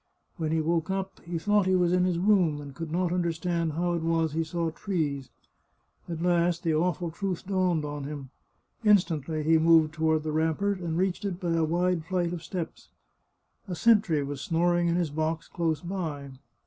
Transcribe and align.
When 0.37 0.51
he 0.51 0.61
woke 0.61 0.89
up 0.89 1.21
he 1.25 1.37
thought 1.37 1.67
he 1.67 1.75
was 1.75 1.93
in 1.93 2.05
his 2.05 2.17
room, 2.17 2.59
and 2.59 2.73
could 2.73 2.91
not 2.91 3.13
understand 3.13 3.73
how 3.73 3.93
it 3.93 4.01
was 4.01 4.33
he 4.33 4.43
saw 4.43 4.71
trees. 4.71 5.29
At 6.09 6.23
last 6.23 6.63
the 6.63 6.73
awful 6.73 7.11
truth 7.11 7.45
dawned 7.45 7.85
on 7.85 8.05
him. 8.05 8.31
Instantly 8.83 9.43
he 9.43 9.59
moved 9.59 9.93
toward 9.93 10.23
the 10.23 10.31
rampart, 10.31 10.79
and 10.79 10.97
reached 10.97 11.23
it 11.23 11.39
by 11.39 11.51
a 11.53 11.63
wide 11.63 12.03
flight 12.05 12.33
of 12.33 12.41
steps. 12.41 12.89
A 13.67 13.75
sentry 13.75 14.23
was 14.23 14.41
snoring 14.41 14.87
in 14.87 14.95
his 14.95 15.11
box 15.11 15.47
close 15.47 15.81
by. 15.81 16.31